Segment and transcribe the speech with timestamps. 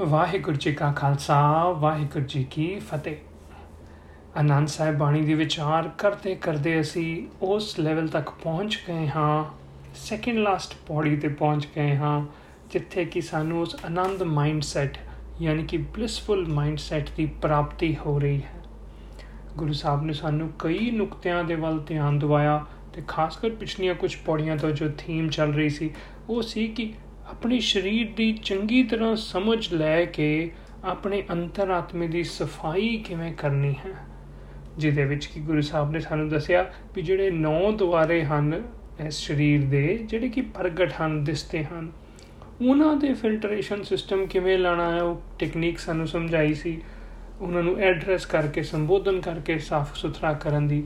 [0.00, 1.36] ਵਾਹਿਗੁਰੂ ਜੀ ਕਾ ਖਾਲਸਾ,
[1.70, 3.16] ਵਾਹਿਗੁਰੂ ਜੀ ਕੀ ਫਤਿਹ।
[4.36, 9.44] ਆਨੰਦ ਸਾਹਿਬ ਬਾਣੀ ਦੇ ਵਿਚਾਰ ਕਰਦੇ ਕਰਦੇ ਅਸੀਂ ਉਸ ਲੈਵਲ ਤੱਕ ਪਹੁੰਚ ਗਏ ਹਾਂ
[9.96, 12.20] ਸੈਕਿੰਡ ਲਾਸਟ ਪੌੜੀ ਤੇ ਪਹੁੰਚ ਗਏ ਹਾਂ,
[12.70, 14.98] ਜਿੱਥੇ ਕਿ ਸਾਨੂੰ ਉਸ ਆਨੰਦ ਮਾਈਂਡਸੈਟ
[15.40, 18.54] ਯਾਨੀ ਕਿ ਬਲਿਸਫੁਲ ਮਾਈਂਡਸੈਟ ਦੀ ਪ੍ਰਾਪਤੀ ਹੋ ਰਹੀ ਹੈ।
[19.56, 24.14] ਗੁਰੂ ਸਾਹਿਬ ਨੇ ਸਾਨੂੰ ਕਈ ਨੁਕਤਿਆਂ ਦੇ ਵੱਲ ਧਿਆਨ ਦਿਵਾਇਆ ਤੇ ਖਾਸ ਕਰ ਪਿਛਲੀਆਂ ਕੁਝ
[24.16, 25.90] ਪੌੜੀਆਂ ਤੋਂ ਜੋ ਥੀਮ ਚੱਲ ਰਹੀ ਸੀ,
[26.28, 26.92] ਉਹ ਸੀ ਕਿ
[27.30, 30.50] ਆਪਣੇ ਸਰੀਰ ਦੀ ਚੰਗੀ ਤਰ੍ਹਾਂ ਸਮਝ ਲੈ ਕੇ
[30.84, 33.94] ਆਪਣੇ ਅੰਤਰਾਤਮੇ ਦੀ ਸਫ਼ਾਈ ਕਿਵੇਂ ਕਰਨੀ ਹੈ?
[34.78, 38.62] ਜਿਹਦੇ ਵਿੱਚ ਕਿ ਗੁਰੂ ਸਾਹਿਬ ਨੇ ਸਾਨੂੰ ਦੱਸਿਆ ਵੀ ਜਿਹੜੇ ਨੌ ਦੁਆਰੇ ਹਨ
[39.06, 41.92] ਇਸ ਸਰੀਰ ਦੇ, ਜਿਹੜੇ ਕਿ ਪ੍ਰਗਟ ਹਨ, ਦਿਸਦੇ ਹਨ,
[42.68, 45.02] ਉਹਨਾਂ ਦੇ ਫਿਲਟਰੇਸ਼ਨ ਸਿਸਟਮ ਕਿਵੇਂ ਲਾਣਾ ਹੈ?
[45.02, 46.82] ਉਹ ਟੈਕਨੀਕ ਸਾਨੂੰ ਸਮਝਾਈ ਸੀ।
[47.40, 50.84] ਉਹਨਾਂ ਨੂੰ ਐਡਰੈਸ ਕਰਕੇ, ਸੰਬੋਧਨ ਕਰਕੇ, ਸਾਫ਼ ਸੁਥਰਾ ਕਰਨ ਦੀ।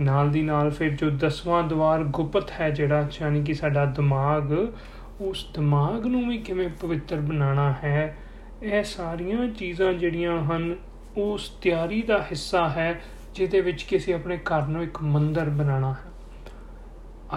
[0.00, 4.72] ਨਾਲ ਦੀ ਨਾਲ ਫਿਰ ਜੋ ਦਸਵਾਂ ਦਵਾਰ ਗੁਪਤ ਹੈ, ਜਿਹੜਾ ਯਾਨੀ ਕਿ ਸਾਡਾ ਦਿਮਾਗ
[5.20, 8.16] ਉਸ ਦਿਮਾਗ ਨੂੰ ਵੀ ਕਿਵੇਂ ਪਵਿੱਤਰ ਬਣਾਉਣਾ ਹੈ,
[8.62, 10.76] ਇਹ ਸਾਰੀਆਂ ਚੀਜ਼ਾਂ ਜਿਹੜੀਆਂ ਹਨ,
[11.16, 13.00] ਉਸ ਤਿਆਰੀ ਦਾ ਹਿੱਸਾ ਹੈ,
[13.34, 16.10] ਜਿਹਦੇ ਵਿੱਚ ਕਿਸੇ ਆਪਣੇ ਘਰ ਨੂੰ ਇੱਕ ਮੰਦਰ ਬਣਾਉਣਾ ਹੈ।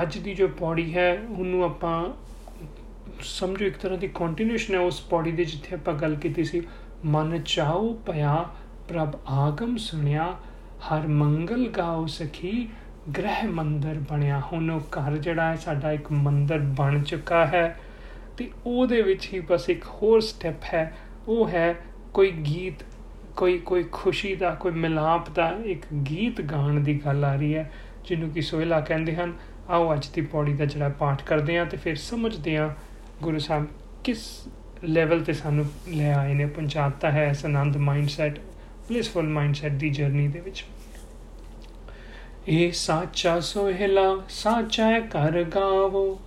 [0.01, 2.05] ਅੱਜ ਦੀ ਜੋ ਪੌੜੀ ਹੈ, ਉਹਨੂੰ ਆਪਾਂ
[3.21, 6.61] ਸਮਝੋ ਇੱਕ ਤਰ੍ਹਾਂ ਦੀ ਕੰਟੀਨਿਊਸ਼ਨ ਹੈ ਉਸ ਪੌੜੀ ਦੇ ਜਿੱਥੇ ਆਪਾਂ ਗੱਲ ਕੀਤੀ ਸੀ,
[7.05, 8.45] ਮਨ ਚਾਉ ਪਿਆ
[8.87, 10.37] ਪ੍ਰਭ ਆਗਮ ਸੁਣਿਆ,
[10.89, 12.69] ਹਰ ਮੰਗਲ ਗਾਉ ਸਖੀ
[13.17, 17.79] ਗ੍ਰਹਿ ਮੰਦਰ ਬਣਿਆ। ਹੁਣ ਉਹ ਘਰ ਜਿਹੜਾ ਹੈ, ਸਾਡਾ ਇੱਕ ਮੰਦਰ ਬਣ ਚੁੱਕਾ ਹੈ
[18.37, 20.93] ਤੇ ਉਹਦੇ ਵਿੱਚ ਹੀ ਬਸ ਇੱਕ ਹੋਰ ਸਟੈਪ ਹੈ।
[21.27, 21.75] ਉਹ ਹੈ
[22.13, 22.83] ਕੋਈ ਗੀਤ,
[23.35, 27.71] ਕੋਈ ਕੋਈ ਖੁਸ਼ੀ ਦਾ, ਕੋਈ ਮਿਲਾਪ ਦਾ ਇੱਕ ਗੀਤ ਗਾਣ ਦੀ ਗੱਲ ਆ ਰਹੀ ਹੈ,
[28.05, 29.33] ਜਿਹਨੂੰ ਕਿ ਸੋਹਿਲਾ ਕਹਿੰਦੇ ਹਨ।
[29.69, 32.69] ਆਓ ਅੱਜ ਦੀ ਪੌੜੀ ਦਾ ਜਿਹੜਾ ਪਾਠ ਕਰਦੇ ਹਾਂ ਤੇ ਫਿਰ ਸਮਝਦੇ ਹਾਂ
[33.23, 33.67] ਗੁਰੂ ਸਾਹਿਬ
[34.03, 34.47] ਕਿਸ
[34.83, 38.39] ਲੈਵਲ ਤੇ ਸਾਨੂੰ ਲੈ ਆਏ ਨੇ। ਪਹੁੰਚਾਤਾ ਹੈ ਇਸ ਆਨੰਦ ਮਾਈਂਡਸੈਟ
[38.89, 40.65] ਬਲਿਸਫੁਲ ਮਾਈਂਡਸੈਟ ਦੀ ਜਰਨੀ ਦੇ ਵਿੱਚ।
[42.49, 46.19] ਇਹ ਸਾਚਾ ਸੋਹਿਲਾ, ਸਾਚਾ ਕਰ ਗਾਵੋ।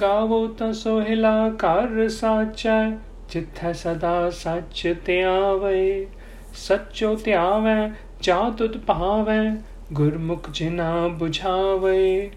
[0.00, 2.90] ਗਾਵੋ ਤਾਂ ਸੋਹਿਲਾ ਕਰ ਸਾਚਾ
[3.30, 6.06] ਜਿੱਥੈ ਸਦਾ ਸੱਚ ਧਿਆਵੇ।
[6.54, 7.90] ਸੱਚੋ ਧਿਆਵੇ,
[8.22, 9.56] ਜਾ ਤੁਤ ਭਾਵੇ,
[9.92, 12.30] ਗੁਰਮੁਖ ਜਿਨਾ 부ਝਾਵੇ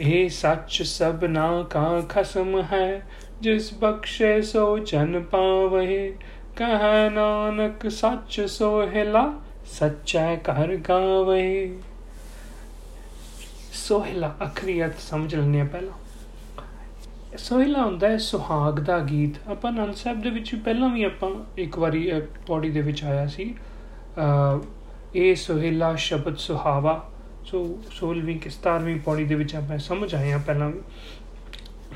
[0.00, 3.02] ਇਹ ਸੱਚ ਸਭਨਾ ਕਾ ਖਸਮ ਹੈ,
[3.40, 6.14] ਜਿਸ ਬਖਸ਼ੇ ਸੋ ਜਨ ਪਾਵੇ।
[6.56, 9.32] ਕਹ ਨਾਨਕ, ਸੱਚ ਸੋਹਿਲਾ,
[9.66, 11.74] ਸੱਚਾ ਕਰ ਗਾਵੇ।
[13.74, 20.20] ਸੋਹਿਲਾ ਅਖਰੀਅਤ ਸਮਝ ਲੈਣੇ ਆ ਪਹਿਲਾਂ। ਸੋਹਿਲਾ ਹੁੰਦਾ ਹੈ ਸੁਹਾਗ ਦਾ ਗੀਤ। ਆਪਾਂ ਨੰਦ ਸਾਹਿਬ
[20.22, 22.10] ਦੇ ਵਿੱਚ ਪਹਿਲਾਂ ਵੀ ਆਪਾਂ ਇੱਕ ਵਾਰੀ
[22.46, 23.54] ਪੌੜੀ ਦੇ ਵਿੱਚ ਆਇਆ ਸੀ।
[25.14, 26.94] ਇਹ ਸੋਹਿਲਾ ਸ਼ਬਦ ਸੁਹਾਵਾ।
[27.44, 30.80] ਸੋ 16ਵੀਂ ਕਿ 17ਵੀਂ ਪੌੜੀ ਦੇ ਵਿੱਚ ਆਪਾਂ ਸਮਝ ਆਏ ਆ ਪਹਿਲਾਂ ਵੀ।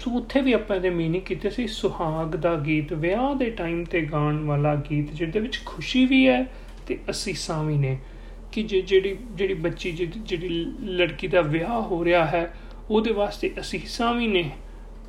[0.00, 4.00] ਸੋ, ਉੱਥੇ ਵੀ ਆਪਾਂ ਇਹਦੇ ਮੀਨਿੰਗ ਕੀਤੇ ਸੀ, ਸੁਹਾਗ ਦਾ ਗੀਤ। ਵਿਆਹ ਦੇ ਟਾਈਮ ਤੇ
[4.02, 6.44] ਗਾਣ ਵਾਲਾ ਗੀਤ, ਜਿਹਦੇ ਵਿੱਚ ਖੁਸ਼ੀ ਵੀ ਹੈ
[6.86, 7.98] ਤੇ ਅਸੀਸਾਂ ਵੀ ਨੇ।
[8.52, 10.48] ਕਿ ਜਿਹੜੀ ਜਿਹੜੀ ਬੱਚੀ ਜਿਹੜੀ
[10.82, 12.52] ਲੜਕੀ ਦਾ ਵਿਆਹ ਹੋ ਰਿਹਾ ਹੈ,
[12.90, 14.50] ਉਹਦੇ ਵਾਸਤੇ ਅਸੀਸਾਂ ਵੀ ਨੇ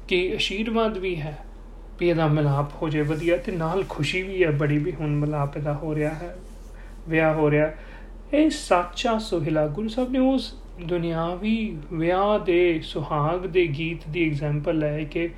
[0.08, 1.38] ਕਿ ਅਸ਼ੀਰਵਾਦ ਵੀ ਹੈ,
[2.00, 5.58] ਵੀ ਇਹਦਾ ਮਿਲਾਪ ਹੋ ਜਾਏ ਵਧੀਆ ਤੇ ਨਾਲ ਖੁਸ਼ੀ ਵੀ ਹੈ, ਬੜੀ ਵੀ ਹੁਣ ਮਿਲਾਪ
[5.58, 6.36] ਇਹਦਾ ਹੋ ਰਿਹਾ ਹੈ,
[7.10, 7.72] ਵਿਆਹ ਹੋ ਰਿਹਾ।
[8.34, 14.80] ਇਹ ਸੱਚਾ ਸੁਹਿਲਾ ਗੁਰੂ ਸਾਹਿਬ ਨੇ ਉਸ ਦੁਨਿਆਵੀ ਵਿਆਹ ਦੇ, ਸੁਹਾਗ ਦੇ ਗੀਤ ਦੀ ਐਗਜ਼ਾਮਪਲ
[14.80, 15.30] ਲੈ ਕੇ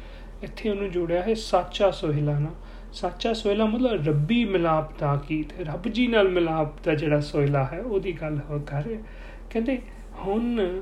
[0.44, 2.54] ਇੱਥੇ ਉਹਨੂੰ ਜੋੜਿਆ ਹੈ, ਸੱਚਾ ਸੁਹਿਲਾ ਨਾ।
[2.94, 7.80] ਸੱਚਾ ਸੋਹਿਲਾ ਮਤਲਬ ਰੱਬੀ ਮਿਲਾਪ ਦਾ ਗੀਤ ਰੱਬ ਜੀ ਨਾਲ ਮਿਲਾਪ ਦਾ ਜਿਹੜਾ ਸੋਹਿਲਾ ਹੈ,
[7.82, 8.84] ਉਹਦੀ ਗੱਲ ਹੋ ਕਰ।
[9.50, 9.78] ਕਹਿੰਦੇ
[10.18, 10.82] ਹੁਣ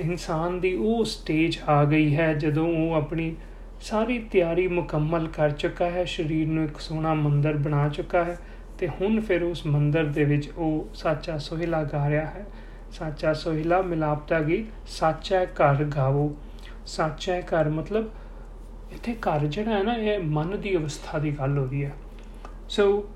[0.00, 3.34] ਇਨਸਾਨ ਦੀ ਉਹ ਸਟੇਜ ਆ ਗਈ ਹੈ, ਜਦੋਂ ਉਹ ਆਪਣੀ
[3.80, 8.38] ਸਾਰੀ ਤਿਆਰੀ ਮੁਕੰਮਲ ਕਰ ਚੁੱਕਾ ਹੈ, ਸਰੀਰ ਨੂੰ ਇੱਕ ਸੋਹਣਾ ਮੰਦਰ ਬਣਾ ਚੁੱਕਾ ਹੈ
[8.78, 12.46] ਤੇ ਹੁਣ ਫਿਰ ਉਸ ਮੰਦਰ ਦੇ ਵਿੱਚ ਉਹ ਸੱਚਾ ਸੋਹਿਲਾ ਗਾ ਰਿਹਾ ਹੈ।
[12.92, 16.34] ਸੱਚਾ ਸੋਹਿਲਾ ਮਿਲਾਪ ਦਾ ਗੀਤ, ਸੱਚਾ ਘਰ ਗਾਵੋ।
[16.86, 18.10] ਸੱਚਾ ਘਰ ਮਤਲਬ
[18.94, 21.92] ਇੱਥੇ ਘਰ ਜਿਹੜਾ ਹੈ ਨਾ, ਇਹ ਮਨ ਦੀ ਅਵਸਥਾ ਦੀ ਗੱਲ ਹੋ ਰਹੀ ਹੈ।
[22.68, 23.08] ਸੋ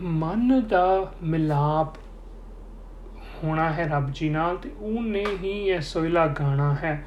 [0.00, 1.96] ਮਨ ਦਾ ਮਿਲਾਪ
[3.44, 7.04] ਹੋਣਾ ਹੈ ਰੱਬ ਜੀ ਨਾਲ ਤੇ ਉਹਨੇ ਹੀ ਇਹ ਸੋਇਲਾ ਗਾਣਾ ਹੈ।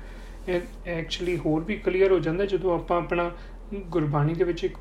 [0.49, 3.31] ਇਹ ਐਕਚੁਅਲੀ ਹੋਰ ਵੀ ਕਲੀਅਰ ਹੋ ਜਾਂਦਾ ਜਦੋਂ ਆਪਾਂ ਆਪਣਾ
[3.73, 4.77] ਗੁਰਬਾਣੀ ਦੇ ਵਿੱਚ ਇੱਕ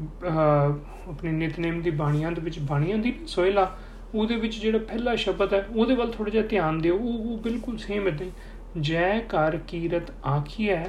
[1.08, 3.70] ਆਪਣੀ ਨਿਤਨੇਮ ਦੀ ਬਾਣੀਆਂ ਦੇ ਵਿੱਚ ਬਾਣੀਆਂ ਦੀ ਸੋਇਲਾ
[4.14, 7.78] ਉਹਦੇ ਵਿੱਚ ਜਿਹੜਾ ਪਹਿਲਾ ਸ਼ਬਦ ਹੈ, ਉਹਦੇ ਵੱਲ ਥੋੜਾ ਜਿਹਾ ਧਿਆਨ ਦਿਓ, ਉਹ ਉਹ ਬਿਲਕੁਲ
[7.78, 8.26] ਸੇਮ ਇਦਾਂ
[8.80, 10.84] ਜੈ ਕਰ ਕੀਰਤ ਆਖੀਐ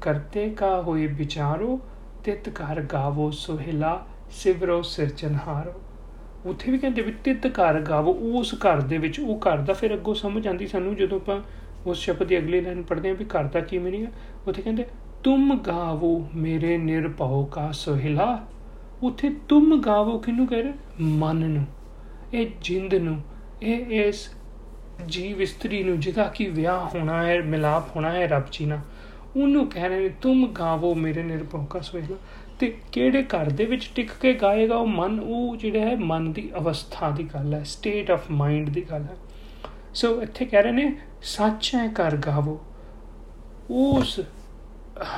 [0.00, 1.80] ਕਰਤੇ ਕਾ ਹੋਏ ਵਿਚਾਰੋ,
[2.24, 5.80] ਤਿਤ ਘਰ ਗਾਵੋ ਸੋਹਿਲਾ, ਸਿਵਰੋ ਸਿਰਜਨਹਾਰੋ
[6.46, 9.94] ਉੱਥੇ ਵੀ ਕਹਿੰਦੇ ਵੀ ਤਿਤ ਘਰ ਗਾਵੋ, ਉਸ ਘਰ ਦੇ ਵਿੱਚ, ਉਹ ਘਰ ਦਾ ਫਿਰ
[9.94, 11.40] ਅੱਗੋਂ ਸਮਝ ਆਂਦੀ ਸਾਨੂੰ ਜਦੋਂ ਆਪਾਂ
[11.86, 14.12] ਉਸ ਸ਼ਬਦ ਦੀ ਅਗਲੀ ਲਾਈਨ ਪੜ੍ਹਦੇ ਹਾਂ ਵੀ ਘਰ ਦਾ ਕੀ ਮੀਨਿੰਗ ਹੈ
[14.48, 14.86] ਉੱਥੇ ਕਹਿੰਦੇ,
[15.24, 18.46] ਤੁਮ ਗਾਵੋ ਮੇਰੇ ਨਿਰਭਉ ਕਾ ਸੋਹਿਲਾ।
[19.02, 20.72] ਉੱਥੇ ਤੁਮ ਗਾਵੋ ਕਿਨੂੰ ਕਹਿ ਰਹੇ?
[21.00, 21.64] ਮਨ ਨੂੰ।
[22.34, 23.20] ਇਹ ਜਿੰਦ ਨੂੰ,
[23.62, 24.30] ਇਹ ਇਸ
[25.06, 28.78] ਜੀਵ ਇਸਤਰੀ ਨੂੰ ਜਿਹਦਾ ਕੀ ਵਿਆਹ ਹੋਣਾ ਹੈ, ਮਿਲਾਪ ਹੋਣਾ ਹੈ ਰੱਬ ਜੀ ਨਾਲ।
[29.36, 32.16] ਉਹਨੂੰ ਕਹਿ ਰਹੇ ਨੇ, ਤੁਮ ਗਾਵੋ ਮੇਰੇ ਨਿਰਭਉ ਕਾ ਸੋਹਿਲਾ
[32.58, 35.20] ਤੇ ਕਿਹੜੇ ਘਰ ਦੇ ਵਿੱਚ ਟਿਕ ਕੇ ਗਾਏਗਾ ਉਹ ਮਨ?
[35.20, 39.16] ਉਹ ਜਿਹੜਾ ਹੈ ਮਨ ਦੀ ਅਵਸਥਾ ਦੀ ਗੱਲ ਹੈ ਸਟੇਟ ਆਫ ਮਾਈਂਡ ਦੀ ਗੱਲ ਹੈ।
[39.94, 42.60] ਸੋ ਇੱਥੇ ਕਹਿ ਰਹੇ ਨੇ, ਸੱਚ ਹੈ ਕਰ ਗਾਵੋ।
[43.70, 44.20] ਉਸ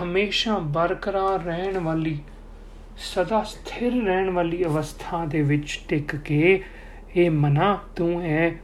[0.02, 2.18] ਹਮੇਸ਼ਾ ਬਰਕਰਾਰ ਰਹਿਣ ਵਾਲੀ,
[2.96, 6.62] ਸਦਾ ਸਥਿਰ ਰਹਿਣ ਵਾਲੀ ਅਵਸਥਾ ਦੇ ਵਿੱਚ ਟਿਕ ਕੇ
[7.16, 8.54] ਇਹ ਮਨਾ, ਤੂੰ ਹੈ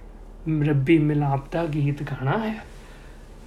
[0.66, 2.54] ਰੱਬੀ ਮਿਲਾਪ ਦਾ ਗੀਤ ਗਾਣਾ ਹੈ।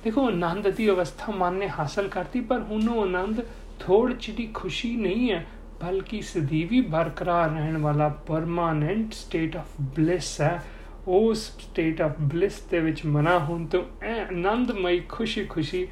[0.04, 3.42] ਦੇਖੋ ਆਨੰਦ ਦੀ ਅਵਸਥਾ ਮਨ ਨੇ ਹਾਸਲ ਕਰਤੀ ਪਰ ਹੁਣ ਉਹ ਆਨੰਦ
[3.80, 5.46] ਥੋੜ ਜਿਹੀ ਖੁਸ਼ੀ ਨਹੀਂ ਹੈ
[5.82, 10.62] ਬਲਕਿ ਸਦੀਵੀ ਬਰਕਰਾਰ ਰਹਿਣ ਵਾਲਾ ਪਰਮਾਨੈਂਟ ਸਟੇਟ ਆਫ ਬਲਿਸ ਹੈ
[11.08, 15.88] ਉਸ ਸਟੇਟ ਆਫ ਬਲਿਸ ਦੇ ਵਿੱਚ ਮਨਾ ਹੁਣ ਤੋਂ ਆਨੰਦਮਈ ਖੁਸ਼ੀ ਖੁਸ਼ੀ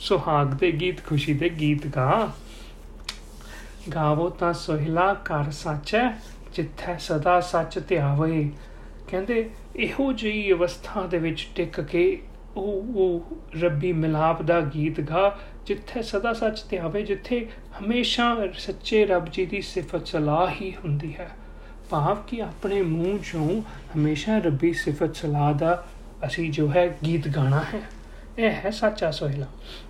[0.00, 2.32] ਸੁਹਾਗ ਦੇ ਗੀਤ ਖੁਸ਼ੀ ਦੇ ਗੀਤ ਗਾ
[3.94, 6.08] ਗਾਵੋ ਤਾਂ ਸੋਹਿਲਾ ਕਰ ਸੱਚੈ
[6.54, 8.48] ਜਿੱਥੇ ਸਦਾ ਸੱਚ ਧਿਆਵੇ
[9.08, 12.04] ਕਹਿੰਦੇ ਇਹੋ ਜਿਹੀ ਅਵਸਥਾ ਦੇ ਵਿੱਚ ਟਿਕ ਕੇ
[12.56, 17.48] ਉਹ ਉਹ ਰੱਬੀ ਮਿਲਾਪ ਦਾ ਗੀਤ ਗਾ, ਜਿੱਥੇ ਸਦਾ ਸੱਚ ਧਿਆਵੇ ਜਿੱਥੇ
[17.80, 21.30] ਹਮੇਸ਼ਾ ਸੱਚੇ ਰੱਬ ਜੀ ਦੀ ਸਿਫਤ ਸਲਾਹ ਹੀ ਹੁੰਦੀ ਹੈ।
[21.90, 23.62] ਭਾਵ ਕਿ ਆਪਣੇ ਮੂੰਹ ਚੋਂ
[23.96, 25.86] ਹਮੇਸ਼ਾ ਰੱਬੀ ਸਿਫਤ ਸਲਾਹ ਦਾ
[26.26, 27.80] ਅਸੀਂ ਜੋ ਹੈ ਗੀਤ ਗਾਣਾ ਹੈ।
[28.38, 29.46] ਇਹ ਹੈ ਸੱਚਾ ਸੋਹਿਲਾ।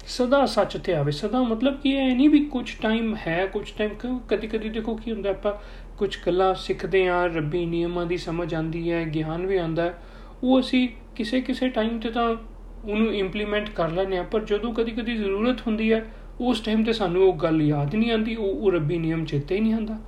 [0.06, 4.18] ਸਦਾ ਸੱਚ ਤੇ ਆਵੇ। ਸਦਾ ਮਤਲਬ ਕਿ ਇਹ ਨਹੀਂ ਵੀ ਕੁਝ ਟਾਈਮ ਹੈ ਕੁਝ ਟਾਈਮ
[4.28, 5.52] ਕਦੀ ਕਦੀ ਦੇਖੋ ਕੀ ਹੁੰਦਾ, ਆਪਾਂ
[5.98, 9.92] ਕੁਝ ਗੱਲਾਂ ਸਿੱਖਦੇ ਆ ਰੱਬੀ ਨਿਯਮਾਂ ਦੀ ਸਮਝ ਆਂਦੀ ਹੈ, ਗਿਆਨ ਵੀ ਆਂਦਾ
[10.42, 12.34] ਉਹ ਅਸੀਂ ਕਿਸੇ ਕਿਸੇ ਟਾਈਮ ਤੇ ਤਾਂ
[12.84, 16.04] ਉਹਨੂੰ ਇੰਪਲੀਮੈਂਟ ਕਰ ਲੈਂਦੇ ਆ ਪਰ ਜਦੋਂ ਕਦੀ ਕਦੀ ਜ਼ਰੂਰਤ ਹੁੰਦੀ ਹੈ,
[16.40, 19.74] ਉਸ ਟਾਈਮ ਤੇ ਸਾਨੂੰ ਉਹ ਗੱਲ ਯਾਦ ਨਹੀਂ ਆਂਦੀ ਉਹ ਰੱਬੀ ਨਿਯਮ ਚੇਤੇ ਹੀ ਨਹੀਂ
[19.74, 19.98] ਆਂਦਾ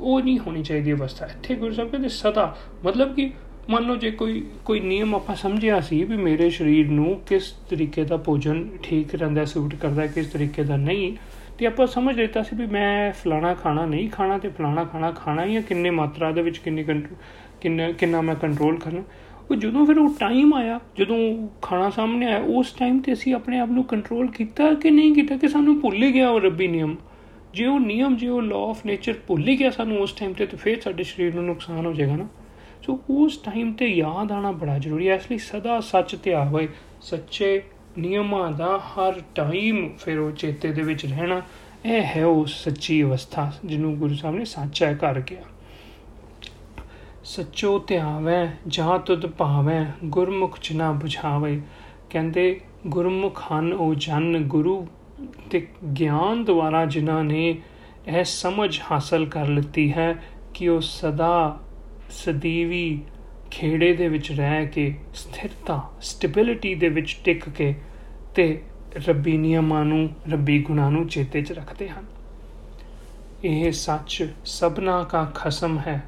[0.00, 3.30] ਉਹ ਨਹੀਂ ਹੋਣੀ ਚਾਹੀਦੀ ਅਵਸਥਾ। ਇੱਥੇ ਗੁਰੂ ਸਾਹਿਬ ਕਹਿੰਦੇ, ਸਦਾ। ਮਤਲਬ ਕਿ
[3.70, 8.04] ਮੰਨ ਲਓ ਜੇ ਕੋਈ ਕੋਈ ਨਿਯਮ ਆਪਾਂ ਸਮਝਿਆ ਸੀ ਵੀ ਮੇਰੇ ਸਰੀਰ ਨੂੰ ਕਿਸ ਤਰੀਕੇ
[8.04, 11.16] ਦਾ ਭੋਜਨ ਠੀਕ ਰਹਿੰਦਾ, ਸੂਟ ਕਰਦਾ, ਕਿਸ ਤਰੀਕੇ ਦਾ ਨਹੀਂ,
[11.58, 15.44] ਤੇ ਆਪਾਂ ਸਮਝ ਲਿੱਤਾ ਸੀ ਵੀ ਮੈਂ ਫਲਾਣਾ ਖਾਣਾ ਨਹੀਂ ਖਾਣਾ ਤੇ ਫਲਾਣਾ ਖਾਣਾ ਖਾਣਾ
[15.44, 16.84] ਹੀ ਹੈ ਕਿੰਨੇ ਮਾਤਰਾ ਦੇ ਵਿੱਚ ਕਿੰਨੀ
[17.60, 19.02] ਕਿੰਨਾ ਕਿੰਨਾ ਮੈਂ ਕੰਟਰੋਲ ਕਰਨਾ।
[19.50, 23.58] ਉਹ ਜਦੋਂ ਫਿਰ ਉਹ ਟਾਈਮ ਆਇਆ, ਜਦੋਂ ਖਾਣਾ ਸਾਹਮਣੇ ਆਇਆ, ਉਸ ਟਾਈਮ ਤੇ ਅਸੀਂ ਆਪਣੇ
[23.58, 26.96] ਆਪ ਨੂੰ ਕੰਟਰੋਲ ਕੀਤਾ ਕਿ ਨਹੀਂ ਕੀਤਾ ਕਿ ਸਾਨੂੰ ਭੁੱਲ ਹੀ ਗਿਆ ਉਹ ਰੱਬੀ ਨਿਯਮ।
[27.54, 30.46] ਜੇ ਉਹ ਨਿਯਮ, ਜੇ ਉਹ ਲਾਅ ਆਫ ਨੇਚਰ ਭੁੱਲ ਹੀ ਗਿਆ ਸਾਨੂੰ ਉਸ ਟਾਈਮ ਤੇ,
[30.46, 32.26] ਤਾਂ ਫਿਰ ਸਾਡੇ ਸਰੀਰ ਨੂੰ ਨੁਕਸਾਨ ਹੋ ਜਾਏਗਾ ਨਾ।
[32.82, 36.68] ਸੋ ਉਸ ਟਾਈਮ ਤੇ ਯਾਦ ਆਣਾ ਬੜਾ ਜ਼ਰੂਰੀ ਹੈ। ਇਸ ਲਈ ਸਦਾ ਸੱਚ ਧਿਆਨ ਹੋਏ
[37.02, 37.62] ਸੱਚੇ
[37.98, 41.42] ਨਿਯਮਾਂ ਦਾ ਹਰ ਟਾਈਮ ਫਿਰ ਉਹ ਚੇਤੇ ਦੇ ਵਿੱਚ ਰਹਿਣਾ,
[41.86, 45.42] ਇਹ ਹੈ ਉਹ ਸੱਚੀ ਅਵਸਥਾ, ਜਿਹਨੂੰ ਗੁਰੂ ਸਾਹਿਬ ਨੇ ਸੱਚਾ ਕਰ ਗਿਆ
[47.28, 51.60] ਸੱਚੋ ਧਿਆਵੈ, ਜਾਂ ਤੁਧ ਭਾਵੈ, ਗੁਰਮੁਖ ਚਨਾ 부ਝਾਵੇ
[52.10, 54.86] ਕਹਿੰਦੇ, ਗੁਰਮੁਖ ਹਨ ਉਹ ਜਨ, ਗੁਰੂ
[55.50, 55.66] ਤੇ
[56.00, 57.60] ਗਿਆਨ ਦੁਆਰਾ ਜਿਨ੍ਹਾਂ ਨੇ
[58.06, 60.22] ਇਹ ਸਮਝ ਹਾਸਲ ਕਰ ਲਿੱਤੀ ਹੈ
[60.54, 61.58] ਕਿ ਉਹ ਸਦਾ
[62.10, 63.02] ਸਦੀਵੀ
[63.50, 67.74] ਖੇੜੇ ਦੇ ਵਿੱਚ ਰਹਿ ਕੇ, ਸਥਿਰਤਾ, ਸਟੇਬਿਲਿਟੀ ਦੇ ਵਿੱਚ ਟਿਕ ਕੇ
[68.34, 68.62] ਤੇ
[69.08, 72.04] ਰੱਬੀ ਨਿਯਮਾਂ ਨੂੰ, ਰੱਬੀ ਗੁਣਾਂ ਨੂੰ ਚੇਤੇ 'ਚ ਰੱਖਦੇ ਹਨ।
[73.44, 76.02] ਇਹ ਸੱਚ ਸਭਨਾ ਦਾ ਖਸਮ ਹੈ।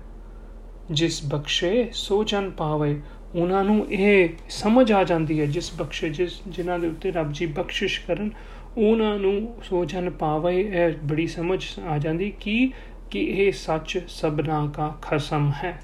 [0.90, 3.00] ਜਿਸ ਬਖਸ਼ੇ ਸੋ ਜਨ ਪਾਵੇ,
[3.34, 7.46] ਉਹਨਾਂ ਨੂੰ ਇਹ ਸਮਝ ਆ ਜਾਂਦੀ ਹੈ, ਜਿਸ ਬਖਸ਼ੇ ਜਿਸ ਜਿਨ੍ਹਾਂ ਦੇ ਉੱਤੇ ਰੱਬ ਜੀ
[7.46, 8.30] ਬਖਸ਼ਿਸ਼ ਕਰਨ,
[8.76, 12.72] ਉਹਨਾਂ ਨੂੰ ਸੋ ਜਨ ਪਾਵੇ, ਇਹ ਬੜੀ ਸਮਝ ਆ ਜਾਂਦੀ ਕਿ
[13.10, 15.82] ਕਿ ਇਹ ਸੱਚ ਸਭਨਾ ਦਾ ਖਸਮ ਹੈ।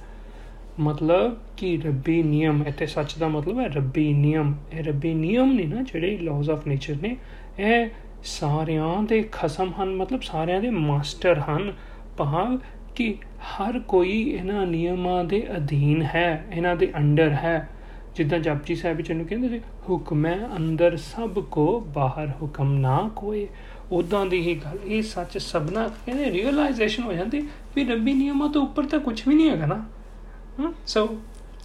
[0.81, 5.69] ਮਤਲਬ ਕਿ ਰੱਬੀ ਨਿਯਮ, ਇੱਥੇ ਸੱਚ ਦਾ ਮਤਲਬ ਹੈ ਰੱਬੀ ਨਿਯਮ। ਇਹ ਰੱਬੀ ਨਿਯਮ ਨਹੀਂ
[5.69, 7.17] ਨਾ, ਜਿਹੜੇ ਲਾਜ਼ ਆਫ ਨੇਚਰ ਨੇ,
[7.59, 7.89] ਇਹ
[8.25, 11.73] ਸਾਰਿਆਂ ਦੇ ਖਸਮ ਹਨ, ਮਤਲਬ ਸਾਰਿਆਂ ਦੇ ਮਾਸਟਰ ਹਨ।
[12.17, 12.59] ਭਾਵ
[12.95, 13.15] ਕਿ
[13.45, 17.69] ਹਰ ਕੋਈ ਇਹਨਾਂ ਨਿਯਮਾਂ ਦੇ ਅਧੀਨ ਹੈ, ਇਹਨਾਂ ਦੇ ਅੰਡਰ ਹੈ।
[18.17, 23.11] ਜਿੱਦਾਂ ਜਪਜੀ ਸਾਹਿਬ ਵਿੱਚ ਇਹਨੂੰ ਕਹਿੰਦੇ ਸੀ, ਹੁਕਮ ਹੈ ਅੰਦਰ ਸਭ ਕੋ, ਬਾਹਰ ਹੁਕਮ ਨਾ
[23.17, 23.47] ਕੋਈ
[23.93, 27.41] ਉਦਾਂ ਦੀ ਹੀ ਗੱਲ। ਇਹ ਸੱਚ ਸਭਨਾ ਕਹਿੰਦੇ ਰੀਅਲਾਈਜੇਸ਼ਨ ਹੋ ਜਾਂਦੀ
[27.77, 31.09] ਵੀ ਰੱਬੀ ਨਿਯਮਾਂ ਤੋਂ ਉੱਪਰ ਤਾਂ ਕੁਝ ਵੀ ਨਹੀਂ ਹੈਗਾ ਨਾ। ਸੋ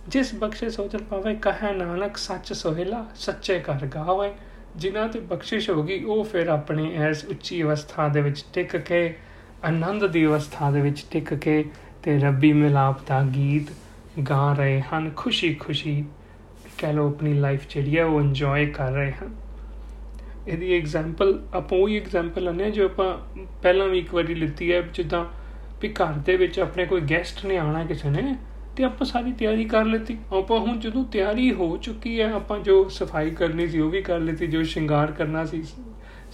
[0.08, 4.32] ਜਿਸ ਬਖਸ਼ੇ ਸੋਚਲ ਪਾਵੇ, ਕਹੇ ਨਾਨਕ, ਸੱਚ ਸੋਹਿਲਾ, ਸੱਚੇ ਕਰ ਗਾਵੇ।
[4.76, 9.18] ਜਿਨ੍ਹਾਂ ਤੇ ਬਖਸ਼ਿਸ਼ ਹੋਗੀ ਉਹ ਫਿਰ ਆਪਣੀ ਐਸ ਉੱਚੀ ਅਵਸਥਾ ਦੇ ਵਿੱਚ ਟਿਕ ਕੇ
[9.64, 11.64] ਆਨੰਦ ਦੀ ਅਵਸਥਾ ਦੇ ਵਿੱਚ ਟਿਕ ਕੇ
[12.04, 13.72] ਤੇ ਰੱਬੀ ਮਿਲਾਪ ਦਾ ਗੀਤ
[14.30, 16.04] ਗਾ ਰਹੇ ਹਨ ਖੁਸ਼ੀ ਖੁਸ਼ੀ
[16.78, 19.36] ਕਹ ਲੋ ਆਪਣੀ ਲਾਈਫ ਜਿਹੜੀ ਹੈ ਉਹ ਇੰਜੋਏ ਕਰ ਰਹੇ ਹਨ।
[20.48, 23.18] ਇਹਦੀ ਐਗਜ਼ਾਮਪਲ ਆਪਾਂ ਉਹ ਐਗਜ਼ਾਮਪਲ ਲੰਨੇ ਜੋ ਆਪਾਂ
[23.62, 25.26] ਪਹਿਲਾਂ ਵੀ ਇੱਕ ਵਾਰੀ ਲਿੱਤੀ ਹੈ, ਜਿੱਦਾਂ
[25.82, 28.36] ਵੀ ਘਰ ਦੇ ਵਿੱਚ ਆਪਣੇ ਕੋਈ ਗੈਸਟ ਨੇ ਆਣਾ ਕਿਸੇ ਨੇ
[28.78, 32.88] ਤੇ ਆਪਾਂ ਸਾਰੀ ਤਿਆਰੀ ਕਰ ਲਈ ਆਪਾਂ ਹੁਣ ਜਦੋਂ ਤਿਆਰੀ ਹੋ ਚੁੱਕੀ ਹੈ, ਆਪਾਂ ਜੋ
[32.90, 35.64] ਸਫ਼ਾਈ ਕਰਨੀ ਸੀ ਉਹ ਵੀ ਕਰ ਲਈ ਜੋ ਸ਼ਿੰਗਾਰ ਕਰਨਾ ਸੀ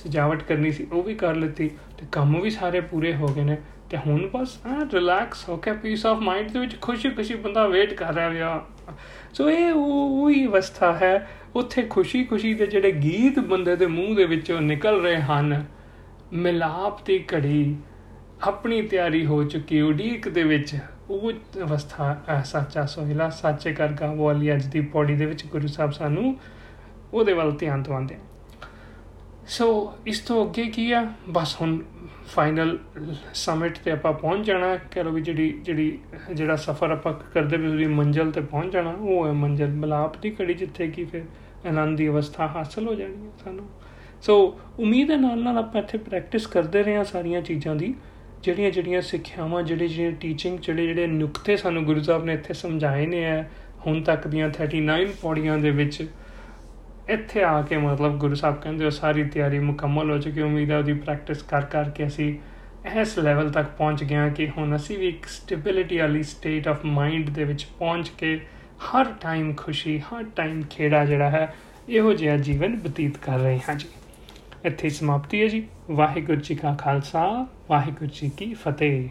[0.05, 1.69] ਸਜਾਵਟ ਕਰਨੀ ਸੀ, ਉਹ ਵੀ ਕਰ ਲਈ ਤੇ
[2.11, 3.57] ਕੰਮ ਵੀ ਸਾਰੇ ਪੂਰੇ ਹੋ ਗਏ ਨੇ
[3.89, 7.67] ਤੇ ਹੁਣ ਬਸ ਆ ਰਿਲੈਕਸ ਹੋ ਕੇ ਪੀਸ ਆਫ ਮਾਈਂਡ ਦੇ ਵਿੱਚ ਖੁਸ਼ੀ ਖੁਸ਼ੀ ਬੰਦਾ
[7.67, 8.93] ਵੇਟ ਕਰ ਰਿਹਾ ਹੈ।
[9.33, 14.15] ਸੋ ਇਹ ਉਹ ਹੀ ਅਵਸਥਾ ਹੈ, ਉੱਥੇ ਖੁਸ਼ੀ ਖੁਸ਼ੀ ਦੇ ਜਿਹੜੇ ਗੀਤ ਬੰਦੇ ਦੇ ਮੂੰਹ
[14.15, 15.63] ਦੇ ਵਿੱਚੋਂ ਨਿਕਲ ਰਹੇ ਹਨ।
[16.33, 17.75] ਮਿਲਾਪ ਦੀ ਘੜੀ
[18.41, 20.75] ਆਪਣੀ ਤਿਆਰੀ ਹੋ ਚੁੱਕੀ, ਉਡੀਕ ਦੇ ਵਿੱਚ।
[21.09, 21.31] ਉਹ
[21.61, 26.35] ਅਵਸਥਾ ਸੱਚਾ ਸੋਹਿਲਾ, ਸੱਚੇ ਕਰ ਗਾਵੋ ਵਾਲੀ ਅੱਜ ਦੀ ਪੌੜੀ ਦੇ ਵਿੱਚ ਗੁਰੂ ਸਾਹਿਬ ਸਾਨੂੰ
[27.13, 28.15] ਉਹਦੇ ਵੱਲ ਧਿਆਨ ਦਵਾਉਂਦੇ
[29.47, 31.11] ਸੋ ਇਸ ਤੋਂ ਅੱਗੇ ਕੀ ਆ?
[31.29, 31.83] ਬਸ ਹੁਣ
[32.27, 32.79] ਫਾਈਨਲ
[33.33, 35.99] ਸਮਿਟ ਤੇ ਆਪਾਂ ਪਹੁੰਚ ਜਾਣਾ। ਕਹ ਲੋ ਵੀ ਜਿਹੜੀ ਜਿਹੜੀ,
[36.33, 40.35] ਜਿਹੜਾ ਸਫ਼ਰ ਆਪਾਂ ਕਰਦੇ ਵੀ ਉਹਦੀ ਮੰਜ਼ਲ ਤੇ ਪਹੁੰਚ ਜਾਣਾ। ਉਹ ਹੈ ਮੰਜ਼ਲ ਮਲਾਪ ਦੀ
[40.41, 41.23] ਘੜੀ, ਜਿੱਥੇ ਕੀ ਫਿਰ
[41.67, 43.69] ਆਨੰਦ ਦੀ ਅਵਸਥਾ ਹਾਸਲ ਹੋ ਜਾਣੀ ਹੈ ਸਾਨੂੰ।
[44.21, 47.95] ਸੋ ਉਮੀਦ ਹੈ ਨਾਲ ਨਾਲ ਆਪਾਂ ਇੱਥੇ ਪ੍ਰੈਕਟਿਸ ਕਰਦੇ ਰਹੇ ਆ ਸਾਰੀਆਂ ਚੀਜ਼ਾਂ ਦੀ।
[48.43, 53.05] ਜਿਹੜੀਆਂ ਜਿਹੜੀਆਂ ਸਿੱਖਿਆਵਾਂ, ਜਿਹੜੇ ਜਿਹੜੇ ਟੀਚਿੰਗ ਜਿਹੜੇ ਜਿਹੜੇ ਨੁਕਤੇ ਸਾਨੂੰ ਗੁਰੂ ਸਾਹਿਬ ਨੇ ਇੱਥੇ ਸਮਝਾਏ
[53.05, 53.45] ਨੇ ਆ
[53.87, 56.07] ਹੁਣ ਤੱਕ ਦੀਆਂ 39 ਪੌੜੀਆਂ ਦੇ ਵਿੱਚ।
[57.09, 60.77] ਇੱਥੇ ਆ ਕੇ ਮਤਲਬ ਗੁਰੂ ਸਾਹਿਬ ਕਹਿੰਦੇ ਉਹ ਸਾਰੀ ਤਿਆਰੀ ਮੁਕੰਮਲ ਹੋ ਚੁੱਕੀ ਉਮੀਦ ਹੈ
[60.77, 62.37] ਉਹਦੀ ਪ੍ਰੈਕਟਿਸ ਕਰ ਕਰ ਕੇ ਅਸੀਂ
[63.01, 67.29] ਇਸ ਲੈਵਲ ਤੱਕ ਪਹੁੰਚ ਗਿਆ ਕਿ ਹੁਣ ਅਸੀਂ ਵੀ ਇੱਕ ਸਟੇਬਿਲਿਟੀ ਵਾਲੀ ਸਟੇਟ ਆਫ ਮਾਈਂਡ
[67.29, 68.41] ਦੇ ਵਿੱਚ ਪਹੁੰਚ ਕੇ
[68.75, 71.55] ਹਰ ਟਾਈਮ ਖੁਸ਼ੀ, ਹਰ ਟਾਈਮ ਖੇੜਾ ਜਿਹੜਾ ਹੈ,
[71.89, 73.87] ਇਹੋ ਜਿਹਾ ਜੀਵਨ ਬਤੀਤ ਕਰ ਰਹੇ ਹਾਂ ਜੀ।
[74.65, 79.09] ਇੱਥੇ ਸਮਾਪਤੀ ਹੈ ਜੀ। ਵਾਹਿਗੁਰੂ ਜੀ ਕਾ ਖਾਲਸਾ, ਵਾਹਿਗੁਰੂ ਜੀ ਕੀ ਫਤਿਹ।